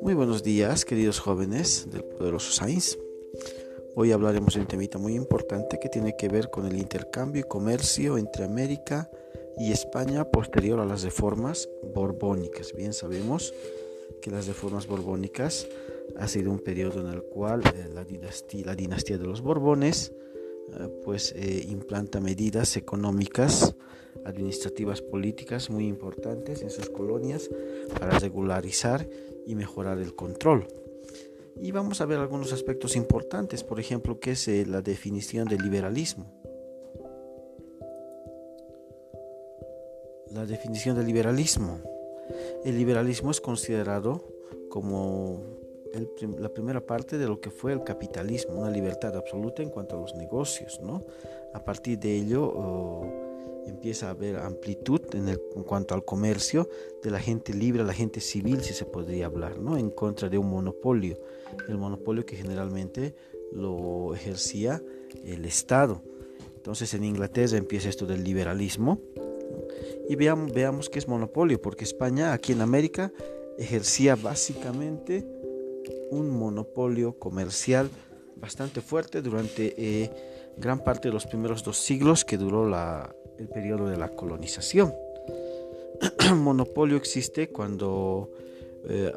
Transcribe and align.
Muy 0.00 0.14
buenos 0.14 0.42
días, 0.42 0.84
queridos 0.84 1.18
jóvenes 1.18 1.88
del 1.90 2.04
poderoso 2.04 2.52
Science. 2.52 2.98
Hoy 3.96 4.12
hablaremos 4.12 4.54
de 4.54 4.60
un 4.60 4.66
temita 4.66 4.98
muy 4.98 5.14
importante 5.14 5.80
que 5.80 5.88
tiene 5.88 6.14
que 6.16 6.28
ver 6.28 6.50
con 6.50 6.66
el 6.66 6.76
intercambio 6.76 7.40
y 7.40 7.48
comercio 7.48 8.16
entre 8.16 8.44
América 8.44 9.10
y 9.58 9.72
España 9.72 10.24
posterior 10.30 10.78
a 10.78 10.84
las 10.84 11.02
reformas 11.02 11.68
borbónicas. 11.94 12.72
Bien 12.74 12.92
sabemos 12.92 13.52
que 14.22 14.30
las 14.30 14.46
reformas 14.46 14.86
borbónicas 14.86 15.66
ha 16.16 16.28
sido 16.28 16.52
un 16.52 16.60
periodo 16.60 17.00
en 17.00 17.08
el 17.12 17.22
cual 17.22 17.62
eh, 17.66 17.88
la, 17.92 18.04
dinastía, 18.04 18.66
la 18.66 18.76
dinastía 18.76 19.18
de 19.18 19.26
los 19.26 19.40
Borbones 19.40 20.12
pues 21.04 21.32
eh, 21.36 21.66
implanta 21.68 22.20
medidas 22.20 22.76
económicas, 22.76 23.76
administrativas, 24.24 25.02
políticas 25.02 25.70
muy 25.70 25.86
importantes 25.86 26.62
en 26.62 26.70
sus 26.70 26.88
colonias 26.90 27.50
para 27.98 28.18
regularizar 28.18 29.08
y 29.46 29.54
mejorar 29.54 29.98
el 29.98 30.14
control. 30.14 30.66
Y 31.60 31.70
vamos 31.70 32.00
a 32.00 32.06
ver 32.06 32.18
algunos 32.18 32.52
aspectos 32.52 32.96
importantes, 32.96 33.62
por 33.62 33.78
ejemplo, 33.78 34.18
que 34.18 34.32
es 34.32 34.48
la 34.66 34.82
definición 34.82 35.46
del 35.48 35.62
liberalismo. 35.62 36.26
La 40.32 40.46
definición 40.46 40.96
del 40.96 41.06
liberalismo. 41.06 41.80
El 42.64 42.76
liberalismo 42.76 43.30
es 43.30 43.40
considerado 43.40 44.24
como 44.68 45.63
la 46.38 46.48
primera 46.48 46.80
parte 46.80 47.18
de 47.18 47.26
lo 47.26 47.40
que 47.40 47.50
fue 47.50 47.72
el 47.72 47.84
capitalismo, 47.84 48.60
una 48.60 48.70
libertad 48.70 49.16
absoluta 49.16 49.62
en 49.62 49.70
cuanto 49.70 49.96
a 49.96 50.00
los 50.00 50.14
negocios, 50.14 50.80
¿no? 50.82 51.04
A 51.52 51.64
partir 51.64 51.98
de 51.98 52.14
ello 52.16 52.44
oh, 52.44 53.06
empieza 53.66 54.08
a 54.08 54.10
haber 54.10 54.36
amplitud 54.36 55.00
en, 55.14 55.28
en, 55.28 55.62
cuanto 55.64 55.94
al 55.94 56.04
comercio 56.04 56.68
de 57.02 57.10
la 57.10 57.20
gente 57.20 57.54
libre, 57.54 57.84
la 57.84 57.92
gente 57.92 58.20
civil, 58.20 58.62
si 58.62 58.74
se 58.74 58.84
podría 58.84 59.26
hablar, 59.26 59.58
¿no? 59.58 59.76
En 59.76 59.90
contra 59.90 60.28
de 60.28 60.38
un 60.38 60.50
monopolio, 60.50 61.16
el 61.68 61.78
monopolio 61.78 62.26
que 62.26 62.36
generalmente 62.36 63.14
lo 63.52 64.14
ejercía 64.14 64.82
el 65.24 65.44
Estado. 65.44 66.02
Entonces 66.56 66.94
en 66.94 67.04
Inglaterra 67.04 67.56
empieza 67.56 67.88
esto 67.88 68.06
del 68.06 68.24
liberalismo 68.24 69.00
y 70.08 70.16
veamos, 70.16 70.52
veamos 70.52 70.90
qué 70.90 70.98
es 70.98 71.08
monopolio, 71.08 71.60
porque 71.60 71.84
España 71.84 72.32
aquí 72.32 72.52
en 72.52 72.62
América 72.62 73.12
ejercía 73.58 74.16
básicamente 74.16 75.26
un 76.10 76.30
monopolio 76.30 77.18
comercial 77.18 77.88
bastante 78.36 78.80
fuerte 78.80 79.22
durante 79.22 79.74
eh, 79.76 80.10
gran 80.56 80.82
parte 80.82 81.08
de 81.08 81.14
los 81.14 81.26
primeros 81.26 81.64
dos 81.64 81.78
siglos 81.78 82.24
que 82.24 82.36
duró 82.36 82.66
el 83.38 83.48
periodo 83.48 83.88
de 83.88 83.96
la 83.96 84.08
colonización. 84.08 84.94
monopolio 86.36 86.96
existe 86.96 87.48
cuando, 87.48 88.30
eh, 88.88 89.12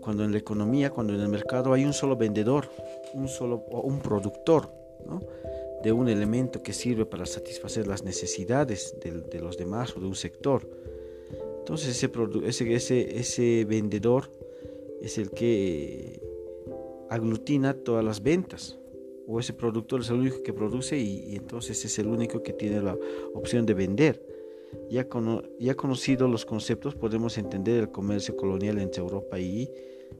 cuando 0.00 0.24
en 0.24 0.32
la 0.32 0.38
economía, 0.38 0.90
cuando 0.90 1.14
en 1.14 1.20
el 1.20 1.28
mercado 1.28 1.72
hay 1.72 1.84
un 1.84 1.92
solo 1.92 2.16
vendedor, 2.16 2.68
un 3.14 3.28
solo 3.28 3.64
un 3.70 4.00
productor 4.00 4.70
de 5.82 5.92
un 5.92 6.08
elemento 6.08 6.62
que 6.62 6.72
sirve 6.72 7.04
para 7.04 7.26
satisfacer 7.26 7.86
las 7.86 8.04
necesidades 8.04 8.96
de, 9.02 9.40
los 9.40 9.58
demás 9.58 9.94
o 9.96 10.00
de 10.00 10.06
un 10.06 10.14
sector. 10.14 10.66
Entonces 11.58 12.02
ese, 12.02 12.74
ese, 12.74 13.18
ese 13.18 13.64
vendedor 13.64 14.30
es 15.04 15.18
el 15.18 15.30
que 15.30 16.22
aglutina 17.10 17.74
todas 17.74 18.02
las 18.04 18.22
ventas 18.22 18.78
o 19.26 19.38
ese 19.38 19.52
productor 19.52 20.00
es 20.00 20.10
el 20.10 20.16
único 20.16 20.42
que 20.42 20.52
produce 20.52 20.98
y, 20.98 21.36
entonces 21.36 21.84
es 21.84 21.98
el 21.98 22.06
único 22.06 22.42
que 22.42 22.52
tiene 22.52 22.80
la 22.80 22.96
opción 23.34 23.66
de 23.66 23.74
vender. 23.74 24.22
Ya, 24.90 25.06
ya 25.60 25.74
conocido 25.76 26.26
los 26.26 26.44
conceptos 26.44 26.94
podemos 26.94 27.38
entender 27.38 27.80
el 27.80 27.90
comercio 27.90 28.36
colonial 28.36 28.78
entre 28.78 29.02
Europa 29.02 29.38
y, 29.38 29.70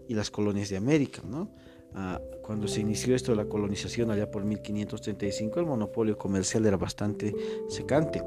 y 0.07 0.15
las 0.15 0.31
colonias 0.31 0.69
de 0.69 0.77
América. 0.77 1.23
¿no? 1.27 1.51
Ah, 1.95 2.20
cuando 2.42 2.69
se 2.69 2.81
inició 2.81 3.14
esto 3.14 3.33
de 3.33 3.37
la 3.37 3.47
colonización 3.47 4.11
allá 4.11 4.31
por 4.31 4.45
1535 4.45 5.61
el 5.61 5.67
monopolio 5.67 6.17
comercial 6.17 6.67
era 6.67 6.77
bastante 6.77 7.35
secante. 7.69 8.23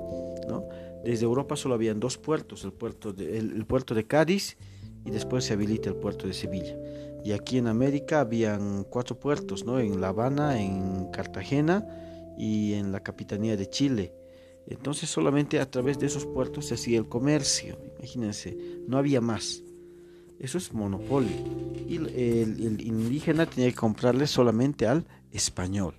¿no? 0.47 0.67
Desde 1.03 1.25
Europa 1.25 1.55
solo 1.55 1.75
habían 1.75 1.99
dos 1.99 2.17
puertos, 2.17 2.63
el 2.65 2.73
puerto 2.73 3.15
el 3.17 3.65
puerto 3.65 3.95
de 3.95 4.05
Cádiz 4.05 4.57
y 5.07 5.11
después 5.11 5.45
se 5.45 5.53
habilita 5.53 5.89
el 5.89 5.95
puerto 5.95 6.27
de 6.27 6.33
Sevilla. 6.33 6.77
Y 7.23 7.31
aquí 7.31 7.57
en 7.57 7.67
América 7.67 8.19
habían 8.19 8.83
cuatro 8.83 9.17
puertos, 9.17 9.65
¿no? 9.65 9.79
En 9.79 10.01
La 10.01 10.09
Habana, 10.09 10.61
en 10.61 11.09
Cartagena 11.11 11.87
y 12.37 12.73
en 12.73 12.91
la 12.91 12.99
Capitanía 12.99 13.55
de 13.55 13.69
Chile. 13.69 14.13
Entonces 14.67 15.09
solamente 15.09 15.61
a 15.61 15.71
través 15.71 15.97
de 15.97 16.07
esos 16.07 16.25
puertos 16.25 16.65
se 16.65 16.73
hacía 16.73 16.99
el 16.99 17.07
comercio. 17.07 17.79
Imagínense, 17.97 18.57
no 18.85 18.97
había 18.97 19.21
más. 19.21 19.63
Eso 20.39 20.57
es 20.57 20.73
monopolio. 20.73 21.31
Y 21.87 21.95
el, 21.95 22.09
el 22.09 22.81
indígena 22.81 23.45
tenía 23.45 23.69
que 23.69 23.77
comprarle 23.77 24.27
solamente 24.27 24.87
al 24.87 25.05
español. 25.31 25.95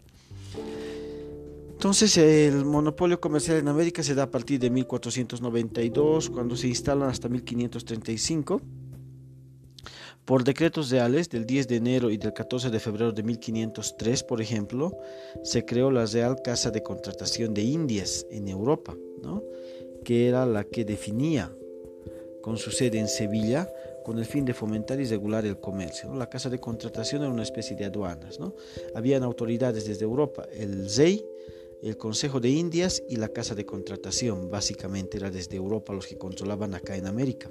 Entonces 1.70 2.16
el 2.18 2.66
monopolio 2.66 3.20
comercial 3.20 3.56
en 3.56 3.68
América 3.68 4.02
se 4.02 4.14
da 4.14 4.24
a 4.24 4.30
partir 4.30 4.60
de 4.60 4.68
1492, 4.68 6.28
cuando 6.28 6.56
se 6.56 6.68
instalan 6.68 7.08
hasta 7.08 7.28
1535 7.28 8.60
por 10.24 10.44
decretos 10.44 10.90
reales 10.90 11.28
del 11.28 11.46
10 11.46 11.68
de 11.68 11.76
enero 11.76 12.10
y 12.10 12.18
del 12.18 12.32
14 12.32 12.70
de 12.70 12.80
febrero 12.80 13.12
de 13.12 13.22
1503, 13.22 14.22
por 14.24 14.40
ejemplo, 14.40 14.96
se 15.42 15.64
creó 15.64 15.90
la 15.90 16.06
Real 16.06 16.40
Casa 16.42 16.70
de 16.70 16.82
Contratación 16.82 17.54
de 17.54 17.62
Indias 17.62 18.26
en 18.30 18.48
Europa, 18.48 18.96
que 20.04 20.28
era 20.28 20.46
la 20.46 20.64
que 20.64 20.84
definía, 20.84 21.52
con 22.42 22.56
su 22.56 22.70
sede 22.70 22.98
en 22.98 23.08
Sevilla, 23.08 23.68
con 24.04 24.18
el 24.18 24.24
fin 24.24 24.46
de 24.46 24.54
fomentar 24.54 24.98
y 25.00 25.04
regular 25.04 25.44
el 25.44 25.60
comercio. 25.60 26.14
La 26.14 26.30
Casa 26.30 26.48
de 26.48 26.58
Contratación 26.58 27.22
era 27.22 27.30
una 27.30 27.42
especie 27.42 27.76
de 27.76 27.84
aduanas. 27.84 28.40
¿no? 28.40 28.54
Habían 28.94 29.22
autoridades 29.22 29.84
desde 29.84 30.04
Europa, 30.04 30.46
el 30.50 30.90
rey, 30.94 31.22
el 31.82 31.98
Consejo 31.98 32.40
de 32.40 32.48
Indias 32.48 33.02
y 33.08 33.16
la 33.16 33.28
Casa 33.28 33.54
de 33.54 33.66
Contratación. 33.66 34.48
Básicamente 34.48 35.18
era 35.18 35.30
desde 35.30 35.56
Europa 35.56 35.92
los 35.92 36.06
que 36.06 36.16
controlaban 36.16 36.74
acá 36.74 36.96
en 36.96 37.06
América. 37.06 37.50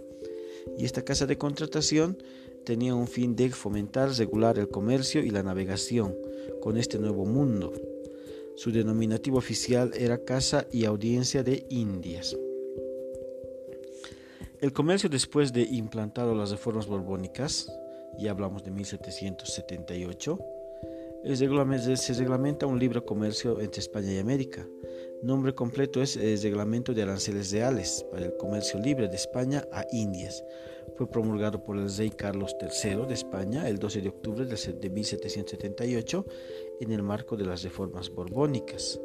Y 0.78 0.86
esta 0.86 1.04
Casa 1.04 1.26
de 1.26 1.38
Contratación 1.38 2.18
tenía 2.66 2.96
un 2.96 3.08
fin 3.08 3.36
de 3.36 3.50
fomentar, 3.52 4.10
regular 4.12 4.58
el 4.58 4.70
comercio 4.70 5.24
y 5.24 5.30
la 5.30 5.44
navegación 5.44 6.16
con 6.62 6.78
este 6.78 7.00
nuevo 7.00 7.26
mundo. 7.26 7.74
Su 8.56 8.72
denominativo 8.72 9.38
oficial 9.38 9.92
era 9.96 10.24
Casa 10.24 10.68
y 10.72 10.86
Audiencia 10.86 11.44
de 11.44 11.66
Indias. 11.70 12.36
El 14.60 14.74
comercio 14.74 15.08
después 15.08 15.54
de 15.54 15.62
implantado 15.62 16.34
las 16.34 16.50
reformas 16.50 16.88
borbónicas, 16.88 17.72
ya 18.18 18.32
hablamos 18.32 18.64
de 18.64 18.72
1778, 18.72 20.40
se 21.26 22.14
reglamenta 22.14 22.66
un 22.66 22.80
libre 22.80 23.02
comercio 23.02 23.60
entre 23.60 23.82
España 23.82 24.14
y 24.14 24.18
América. 24.18 24.66
Nombre 25.24 25.54
completo 25.54 26.02
es 26.02 26.16
el 26.18 26.42
Reglamento 26.42 26.94
de 26.94 27.02
Aranceles 27.02 27.52
Reales 27.52 28.06
para 28.12 28.26
el 28.26 28.38
Comercio 28.38 28.80
Libre 28.80 29.08
de 29.08 29.16
España 29.16 29.68
a 29.72 29.86
Indias, 29.92 30.44
fue 30.96 31.10
promulgado 31.10 31.64
por 31.64 31.78
el 31.78 31.96
rey 31.96 32.10
Carlos 32.10 32.56
III 32.60 33.06
de 33.08 33.14
España 33.14 33.68
el 33.68 33.78
12 33.78 34.02
de 34.02 34.10
octubre 34.10 34.46
de 34.46 34.90
1778 34.90 36.26
en 36.80 36.92
el 36.92 37.04
marco 37.04 37.36
de 37.36 37.46
las 37.46 37.64
reformas 37.64 38.10
borbónicas, 38.10 39.00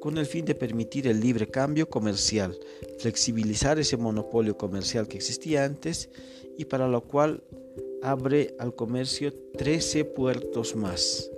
con 0.00 0.18
el 0.18 0.26
fin 0.26 0.44
de 0.44 0.54
permitir 0.54 1.06
el 1.06 1.20
libre 1.20 1.48
cambio 1.48 1.88
comercial, 1.88 2.58
flexibilizar 2.98 3.78
ese 3.78 3.96
monopolio 3.96 4.56
comercial 4.56 5.08
que 5.08 5.16
existía 5.16 5.64
antes 5.64 6.10
y 6.56 6.64
para 6.66 6.88
lo 6.88 7.02
cual 7.02 7.42
abre 8.02 8.54
al 8.58 8.74
comercio 8.74 9.32
13 9.56 10.04
puertos 10.04 10.76
más. 10.76 11.30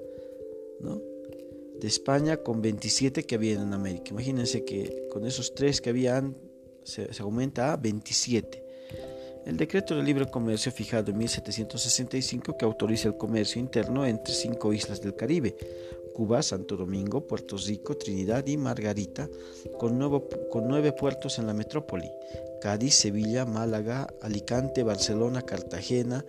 De 1.81 1.89
España 1.89 2.37
con 2.39 2.61
27 2.61 3.25
que 3.25 3.35
había 3.35 3.55
en 3.55 3.73
América. 3.73 4.11
Imagínense 4.11 4.65
que 4.65 5.09
con 5.11 5.27
esos 5.27 5.55
tres 5.55 5.81
que 5.81 5.91
habían 5.91 6.37
se, 6.85 7.09
aumenta 7.21 7.73
a 7.73 7.77
27. 7.77 8.65
El 9.47 9.57
decreto 9.57 9.97
de 9.97 10.03
libre 10.03 10.31
comercio 10.31 10.71
fijado 10.71 11.11
en 11.11 11.19
1765 11.19 12.57
que 12.57 12.65
autoriza 12.65 13.09
el 13.09 13.17
comercio 13.17 13.61
interno 13.61 14.05
entre 14.05 14.35
cinco 14.35 14.73
islas 14.73 15.01
del 15.01 15.17
Caribe, 15.17 15.57
Cuba, 16.15 16.43
Santo 16.43 16.77
Domingo, 16.77 17.27
Puerto 17.27 17.57
Rico, 17.57 17.97
Trinidad 17.97 18.47
y 18.47 18.59
Margarita, 18.59 19.29
con, 19.79 19.99
con 20.51 20.69
nueve 20.69 20.93
puertos 20.93 21.39
en 21.39 21.47
la 21.47 21.55
metrópoli, 21.55 22.11
Cádiz, 22.61 22.95
Sevilla, 22.95 23.47
Málaga, 23.47 24.13
Alicante, 24.21 24.83
Barcelona, 24.83 25.43
Cartagena, 25.43 26.27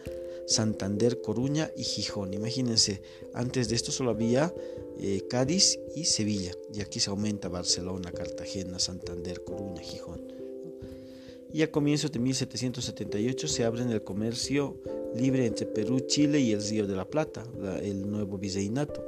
Santander, 0.47 1.21
Coruña 1.21 1.69
y 1.75 1.83
Gijón. 1.83 2.33
Imagínense, 2.33 3.01
antes 3.33 3.69
de 3.69 3.75
esto 3.75 3.91
solo 3.91 4.11
había 4.11 4.53
eh, 5.01 5.23
Cádiz 5.29 5.79
y 5.95 6.05
Sevilla, 6.05 6.51
y 6.73 6.81
aquí 6.81 6.99
se 6.99 7.09
aumenta 7.09 7.49
Barcelona, 7.49 8.11
Cartagena, 8.11 8.79
Santander, 8.79 9.43
Coruña, 9.43 9.81
Gijón 9.81 10.41
y 11.53 11.61
a 11.63 11.71
comienzos 11.71 12.11
de 12.11 12.19
1778 12.19 13.47
se 13.47 13.63
abre 13.65 13.83
el 13.83 14.03
comercio 14.03 14.77
libre 15.15 15.45
entre 15.45 15.65
Perú, 15.65 16.01
Chile 16.01 16.39
y 16.39 16.51
el 16.53 16.61
Río 16.63 16.85
de 16.87 16.95
la 16.95 17.05
Plata, 17.05 17.43
el 17.81 18.09
nuevo 18.09 18.37
virreinato. 18.37 19.05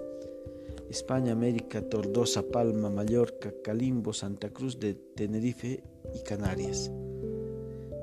España, 0.90 1.32
América, 1.32 1.82
Tordosa, 1.82 2.44
Palma, 2.44 2.90
Mallorca, 2.90 3.54
Calimbo, 3.64 4.12
Santa 4.14 4.50
Cruz 4.50 4.80
de 4.80 4.94
Tenerife 4.94 5.82
y 6.14 6.22
Canarias. 6.24 6.92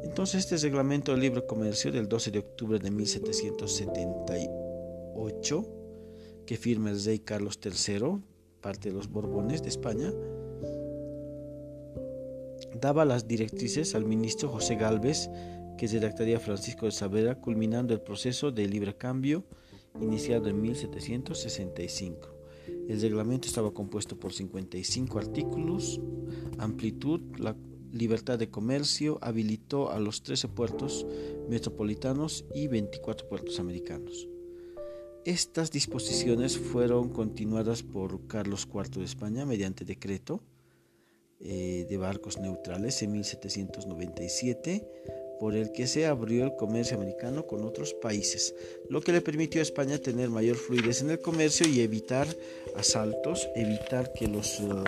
Entonces 0.03 0.45
este 0.45 0.57
reglamento 0.57 1.13
del 1.13 1.21
libre 1.21 1.47
comercio 1.47 1.93
del 1.93 2.09
12 2.09 2.31
de 2.31 2.39
octubre 2.41 2.79
de 2.79 2.91
1778, 2.91 5.80
que 6.50 6.56
firma 6.56 6.91
el 6.91 7.00
rey 7.05 7.20
Carlos 7.20 7.61
III, 7.64 8.20
parte 8.61 8.88
de 8.88 8.94
los 8.97 9.08
Borbones 9.08 9.62
de 9.62 9.69
España, 9.69 10.12
daba 12.81 13.05
las 13.05 13.29
directrices 13.29 13.94
al 13.94 14.05
ministro 14.05 14.49
José 14.49 14.75
Galvez, 14.75 15.31
que 15.79 15.87
redactaría 15.87 16.41
Francisco 16.41 16.87
de 16.87 16.91
Saavedra, 16.91 17.41
culminando 17.41 17.94
el 17.94 18.00
proceso 18.00 18.50
de 18.50 18.67
libre 18.67 18.97
cambio 18.97 19.44
iniciado 20.00 20.49
en 20.49 20.61
1765. 20.61 22.29
El 22.88 23.00
reglamento 23.00 23.47
estaba 23.47 23.73
compuesto 23.73 24.19
por 24.19 24.32
55 24.32 25.20
artículos, 25.20 26.00
amplitud, 26.58 27.20
la 27.38 27.55
libertad 27.93 28.41
de 28.41 28.50
comercio, 28.50 29.19
habilitó 29.20 29.93
a 29.93 30.00
los 30.00 30.25
13 30.25 30.49
puertos 30.49 31.06
metropolitanos 31.49 32.44
y 32.52 32.67
24 32.67 33.29
puertos 33.29 33.61
americanos. 33.61 34.30
Estas 35.25 35.71
disposiciones 35.71 36.59
fueron 36.59 37.11
continuadas 37.11 37.83
por 37.83 38.27
Carlos 38.27 38.67
IV 38.73 39.01
de 39.01 39.05
España 39.05 39.45
mediante 39.45 39.85
decreto 39.85 40.41
eh, 41.41 41.87
de 41.89 41.97
barcos 41.99 42.39
neutrales 42.39 43.03
en 43.03 43.13
1797 43.13 44.87
por 45.39 45.55
el 45.55 45.73
que 45.73 45.87
se 45.87 46.07
abrió 46.07 46.45
el 46.45 46.57
comercio 46.57 46.97
americano 46.97 47.47
con 47.47 47.65
otros 47.65 47.95
países, 47.95 48.55
lo 48.89 49.01
que 49.01 49.13
le 49.13 49.21
permitió 49.23 49.61
a 49.61 49.63
España 49.63 49.99
tener 49.99 50.29
mayor 50.29 50.57
fluidez 50.57 51.01
en 51.01 51.11
el 51.11 51.21
comercio 51.21 51.67
y 51.67 51.81
evitar 51.81 52.27
asaltos, 52.77 53.49
evitar 53.55 54.13
que 54.13 54.29
los... 54.29 54.61
Uh, 54.61 54.85